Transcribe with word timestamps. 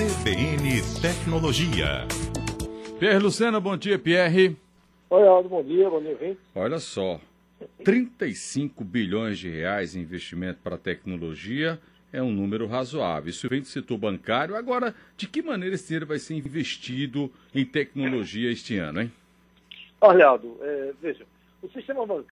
CBN 0.00 0.80
Tecnologia. 1.02 2.08
Pierre 2.98 3.18
Lucena, 3.18 3.60
bom 3.60 3.76
dia, 3.76 3.98
Pierre. 3.98 4.56
Oi, 5.10 5.28
Aldo, 5.28 5.50
bom 5.50 5.62
dia, 5.62 5.90
bom 5.90 6.00
dia, 6.00 6.14
Vim. 6.14 6.38
Olha 6.54 6.78
só, 6.78 7.20
35 7.84 8.82
bilhões 8.82 9.38
de 9.38 9.50
reais 9.50 9.94
em 9.94 10.00
investimento 10.00 10.60
para 10.64 10.78
tecnologia 10.78 11.78
é 12.10 12.22
um 12.22 12.32
número 12.32 12.66
razoável. 12.66 13.28
Isso 13.28 13.46
vem 13.46 13.60
do 13.60 13.66
setor 13.66 13.98
bancário. 13.98 14.56
Agora, 14.56 14.94
de 15.18 15.28
que 15.28 15.42
maneira 15.42 15.74
esse 15.74 15.88
dinheiro 15.88 16.06
vai 16.06 16.18
ser 16.18 16.34
investido 16.34 17.30
em 17.54 17.66
tecnologia 17.66 18.50
este 18.50 18.78
ano, 18.78 19.02
hein? 19.02 19.12
Olha, 20.00 20.28
Aldo, 20.28 20.56
é, 20.62 20.94
veja, 20.98 21.26
o 21.60 21.68
sistema 21.68 22.06
bancário 22.06 22.29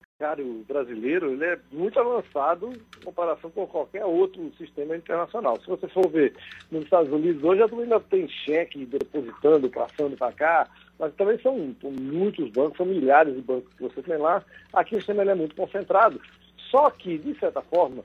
brasileiro 0.67 1.31
ele 1.31 1.45
é 1.45 1.59
muito 1.71 1.99
avançado 1.99 2.71
em 2.71 3.03
comparação 3.03 3.49
com 3.49 3.65
qualquer 3.65 4.05
outro 4.05 4.51
sistema 4.57 4.95
internacional. 4.95 5.59
Se 5.59 5.67
você 5.67 5.87
for 5.87 6.07
ver 6.09 6.33
nos 6.71 6.83
Estados 6.83 7.11
Unidos, 7.11 7.43
hoje 7.43 7.63
ainda 7.63 7.99
tem 7.99 8.27
cheque 8.27 8.85
depositando, 8.85 9.69
passando 9.69 10.15
para 10.15 10.31
cá, 10.31 10.67
mas 10.99 11.13
também 11.15 11.39
são 11.39 11.75
muitos 11.83 12.49
bancos, 12.51 12.77
são 12.77 12.85
milhares 12.85 13.33
de 13.35 13.41
bancos 13.41 13.73
que 13.73 13.83
você 13.83 14.01
tem 14.01 14.17
lá. 14.17 14.43
Aqui 14.73 14.95
o 14.95 14.99
sistema 14.99 15.23
é 15.23 15.35
muito 15.35 15.55
concentrado. 15.55 16.21
Só 16.69 16.89
que, 16.89 17.17
de 17.17 17.37
certa 17.39 17.61
forma, 17.61 18.03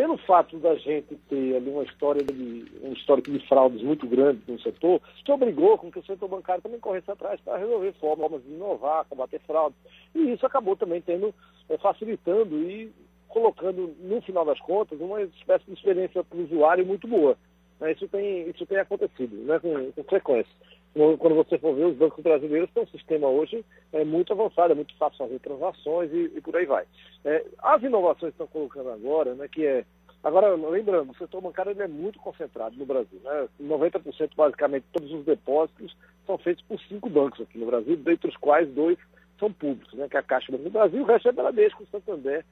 pelo 0.00 0.16
fato 0.16 0.56
da 0.56 0.74
gente 0.76 1.14
ter 1.28 1.56
ali 1.56 1.68
uma 1.68 1.82
história 1.82 2.24
de 2.24 2.64
um 2.82 2.94
histórico 2.94 3.30
de 3.30 3.46
fraudes 3.46 3.82
muito 3.82 4.06
grande 4.06 4.40
no 4.48 4.58
setor, 4.58 4.98
isso 5.14 5.30
obrigou 5.30 5.76
com 5.76 5.92
que 5.92 5.98
o 5.98 6.04
setor 6.06 6.26
bancário 6.26 6.62
também 6.62 6.80
corresse 6.80 7.10
atrás 7.10 7.38
para 7.42 7.58
resolver 7.58 7.92
formas 8.00 8.42
de 8.42 8.48
inovar, 8.48 9.04
combater 9.10 9.38
fraude. 9.40 9.76
E 10.14 10.32
isso 10.32 10.46
acabou 10.46 10.74
também 10.74 11.02
tendo, 11.02 11.34
é, 11.68 11.76
facilitando 11.76 12.56
e 12.62 12.90
colocando, 13.28 13.94
no 14.00 14.22
final 14.22 14.46
das 14.46 14.58
contas, 14.60 14.98
uma 14.98 15.20
espécie 15.20 15.66
de 15.66 15.74
experiência 15.74 16.24
para 16.24 16.38
o 16.38 16.44
usuário 16.44 16.86
muito 16.86 17.06
boa. 17.06 17.36
Né? 17.78 17.92
Isso, 17.92 18.08
tem, 18.08 18.48
isso 18.48 18.64
tem 18.64 18.78
acontecido 18.78 19.36
né? 19.44 19.58
com, 19.58 19.92
com 19.92 20.04
frequência. 20.04 20.50
Quando 20.92 21.36
você 21.36 21.56
for 21.58 21.74
ver, 21.74 21.86
os 21.86 21.96
bancos 21.96 22.22
brasileiros 22.22 22.70
têm 22.72 22.82
um 22.82 22.86
sistema 22.88 23.28
hoje 23.28 23.64
é, 23.92 24.04
muito 24.04 24.32
avançado, 24.32 24.72
é 24.72 24.74
muito 24.74 24.96
fácil 24.96 25.18
fazer 25.18 25.38
transações 25.38 26.12
e, 26.12 26.32
e 26.36 26.40
por 26.40 26.56
aí 26.56 26.66
vai. 26.66 26.84
É, 27.24 27.44
as 27.62 27.82
inovações 27.82 28.34
que 28.34 28.42
estão 28.42 28.46
colocando 28.48 28.90
agora, 28.90 29.34
né, 29.34 29.46
que 29.46 29.64
é 29.64 29.84
Agora, 30.22 30.54
lembrando, 30.54 31.12
o 31.12 31.16
setor 31.16 31.40
bancário 31.40 31.72
ele 31.72 31.82
é 31.82 31.88
muito 31.88 32.18
concentrado 32.18 32.76
no 32.76 32.84
Brasil. 32.84 33.18
Né? 33.24 33.48
90% 33.62 34.30
basicamente 34.36 34.84
todos 34.92 35.10
os 35.10 35.24
depósitos 35.24 35.96
são 36.26 36.36
feitos 36.36 36.62
por 36.64 36.78
cinco 36.80 37.08
bancos 37.08 37.40
aqui 37.40 37.58
no 37.58 37.66
Brasil, 37.66 37.96
dentre 37.96 38.28
os 38.28 38.36
quais 38.36 38.68
dois 38.68 38.98
são 39.38 39.50
públicos, 39.50 39.94
né? 39.94 40.08
que 40.08 40.16
é 40.16 40.20
a 40.20 40.22
Caixa 40.22 40.52
do 40.52 40.70
Brasil, 40.70 41.02
o 41.02 41.06
resto 41.06 41.28
é 41.28 41.32
Bradesco, 41.32 41.86
Santander 41.90 42.44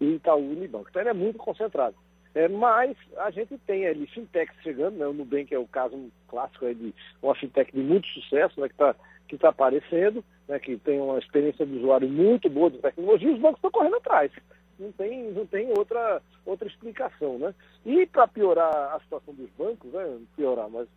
e 0.00 0.14
Itaú 0.14 0.50
Unibanco. 0.50 0.86
Então 0.88 1.02
ele 1.02 1.10
é 1.10 1.14
muito 1.14 1.38
concentrado. 1.38 1.94
É, 2.34 2.48
mas 2.48 2.96
a 3.16 3.30
gente 3.30 3.58
tem 3.66 3.86
ali 3.86 4.06
fintechs 4.06 4.54
chegando, 4.62 4.96
né? 4.96 5.06
o 5.06 5.12
Nubank 5.12 5.52
é 5.52 5.58
o 5.58 5.66
caso 5.66 5.96
clássico 6.28 6.66
é 6.66 6.74
de 6.74 6.94
uma 7.20 7.34
fintech 7.34 7.72
de 7.72 7.80
muito 7.80 8.06
sucesso, 8.08 8.60
né? 8.60 8.68
que 8.68 8.74
está 8.74 8.94
que 9.28 9.38
tá 9.38 9.48
aparecendo, 9.50 10.24
né? 10.48 10.58
que 10.58 10.76
tem 10.78 11.00
uma 11.00 11.18
experiência 11.18 11.64
de 11.64 11.76
usuário 11.76 12.08
muito 12.08 12.48
boa 12.48 12.70
de 12.70 12.78
tecnologia, 12.78 13.32
os 13.32 13.40
bancos 13.40 13.58
estão 13.58 13.70
correndo 13.70 13.96
atrás 13.96 14.32
não 14.80 14.92
tem, 14.92 15.30
não 15.32 15.46
tem 15.46 15.68
outra, 15.70 16.22
outra 16.44 16.66
explicação, 16.66 17.38
né? 17.38 17.54
E 17.84 18.06
para 18.06 18.26
piorar 18.26 18.94
a 18.94 19.00
situação 19.00 19.34
dos 19.34 19.50
bancos, 19.50 19.92
né? 19.92 20.18
Piorar, 20.34 20.68
mas 20.70 20.88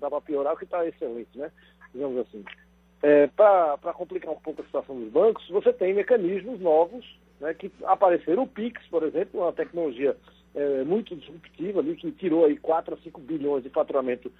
dá 0.00 0.08
para 0.08 0.20
piorar 0.22 0.54
o 0.54 0.56
que 0.56 0.64
está 0.64 0.86
excelente, 0.86 1.36
né? 1.36 1.52
Digamos 1.92 2.18
assim. 2.18 2.44
É, 3.02 3.26
para 3.26 3.92
complicar 3.92 4.32
um 4.32 4.40
pouco 4.40 4.62
a 4.62 4.64
situação 4.64 4.98
dos 4.98 5.12
bancos, 5.12 5.46
você 5.50 5.72
tem 5.72 5.94
mecanismos 5.94 6.58
novos 6.58 7.04
né, 7.38 7.52
que 7.52 7.70
apareceram. 7.84 8.44
O 8.44 8.48
PIX, 8.48 8.82
por 8.88 9.02
exemplo, 9.02 9.42
uma 9.42 9.52
tecnologia 9.52 10.16
é, 10.56 10.84
muito 10.84 11.14
disruptiva 11.14 11.80
ali, 11.80 11.94
que 11.94 12.10
tirou 12.12 12.46
aí 12.46 12.56
4 12.56 12.94
a 12.94 12.96
5 12.96 13.20
bilhões 13.20 13.62
de 13.62 13.68
faturamento 13.68 14.32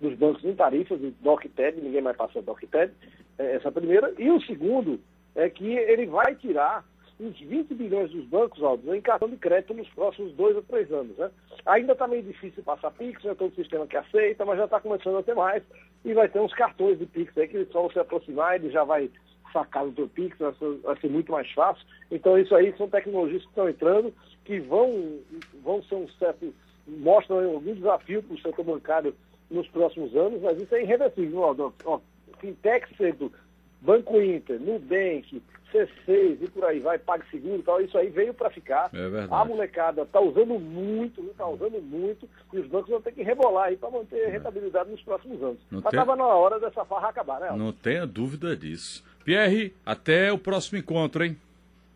dos 0.00 0.14
bancos 0.16 0.44
em 0.44 0.54
tarifas, 0.54 1.00
de 1.00 1.10
DocTed, 1.20 1.80
ninguém 1.80 2.00
mais 2.00 2.16
passa 2.16 2.40
DocTed, 2.40 2.92
é, 3.38 3.56
essa 3.56 3.72
primeira. 3.72 4.14
E 4.16 4.30
o 4.30 4.40
segundo 4.42 5.00
é 5.34 5.50
que 5.50 5.66
ele 5.66 6.06
vai 6.06 6.34
tirar 6.36 6.84
uns 7.18 7.38
20 7.38 7.74
bilhões 7.74 8.10
dos 8.10 8.24
bancos, 8.26 8.62
Aldo, 8.62 8.94
em 8.94 9.00
cartão 9.00 9.28
de 9.28 9.36
crédito 9.36 9.74
nos 9.74 9.88
próximos 9.88 10.32
dois 10.34 10.56
ou 10.56 10.62
três 10.62 10.90
anos. 10.92 11.16
Né? 11.16 11.30
Ainda 11.66 11.92
está 11.92 12.06
meio 12.06 12.22
difícil 12.22 12.62
passar 12.62 12.90
Pix, 12.92 13.24
é 13.24 13.34
todo 13.34 13.54
sistema 13.54 13.86
que 13.86 13.96
aceita, 13.96 14.44
mas 14.44 14.58
já 14.58 14.64
está 14.64 14.80
começando 14.80 15.18
a 15.18 15.22
ter 15.22 15.34
mais. 15.34 15.62
E 16.04 16.12
vai 16.12 16.28
ter 16.28 16.40
uns 16.40 16.52
cartões 16.54 16.98
de 16.98 17.06
Pix 17.06 17.36
aí 17.36 17.48
que 17.48 17.64
só 17.66 17.82
você 17.82 17.98
aproximar, 17.98 18.56
ele 18.56 18.70
já 18.70 18.84
vai 18.84 19.10
sacar 19.54 19.86
no 19.86 19.92
teu 19.92 20.08
Pix, 20.08 20.36
vai 20.36 20.52
ser, 20.54 20.78
vai 20.82 21.00
ser 21.00 21.08
muito 21.08 21.30
mais 21.30 21.50
fácil. 21.52 21.86
Então 22.10 22.36
isso 22.36 22.54
aí 22.54 22.76
são 22.76 22.88
tecnologias 22.88 23.42
que 23.42 23.48
estão 23.48 23.68
entrando, 23.68 24.12
que 24.44 24.58
vão, 24.58 25.18
vão 25.62 25.82
ser 25.84 25.94
um 25.94 26.08
certo, 26.18 26.52
mostram 26.86 27.38
algum 27.38 27.74
desafio 27.74 28.22
para 28.22 28.34
o 28.34 28.40
setor 28.40 28.64
bancário 28.64 29.14
nos 29.50 29.68
próximos 29.68 30.14
anos, 30.16 30.42
mas 30.42 30.60
isso 30.60 30.74
é 30.74 30.82
irreversível, 30.82 31.44
Aldo. 31.44 31.72
Ó, 31.84 32.00
fintech 32.40 32.86
sendo 32.96 33.32
Banco 33.80 34.20
Inter, 34.20 34.60
Nubank, 34.60 35.40
C6 35.74 36.38
e 36.40 36.48
por 36.48 36.64
aí 36.64 36.78
vai, 36.78 36.98
PagSeguro 36.98 37.58
e 37.58 37.62
tal, 37.62 37.80
isso 37.80 37.98
aí 37.98 38.08
veio 38.08 38.32
para 38.32 38.48
ficar. 38.48 38.90
É. 38.94 39.26
A 39.30 39.44
molecada 39.44 40.02
está 40.02 40.20
usando 40.20 40.58
muito, 40.58 41.20
está 41.22 41.46
usando 41.46 41.82
muito, 41.82 42.28
e 42.52 42.58
os 42.58 42.66
bancos 42.68 42.90
vão 42.90 43.02
ter 43.02 43.12
que 43.12 43.22
rebolar 43.22 43.66
aí 43.66 43.76
para 43.76 43.90
manter 43.90 44.24
a 44.24 44.28
é. 44.28 44.30
rentabilidade 44.30 44.90
nos 44.90 45.02
próximos 45.02 45.42
anos. 45.42 45.58
Não 45.70 45.80
Mas 45.82 45.92
estava 45.92 46.16
tem... 46.16 46.24
na 46.24 46.28
hora 46.28 46.60
dessa 46.60 46.84
farra 46.84 47.08
acabar, 47.08 47.40
né? 47.40 47.52
Não 47.56 47.72
tenha 47.72 48.06
dúvida 48.06 48.56
disso. 48.56 49.04
Pierre, 49.24 49.72
até 49.84 50.32
o 50.32 50.38
próximo 50.38 50.78
encontro, 50.78 51.24
hein? 51.24 51.36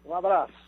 Um 0.04 0.14
abraço. 0.14 0.67